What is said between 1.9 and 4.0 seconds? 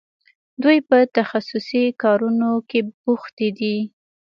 کارونو کې بوختې دي.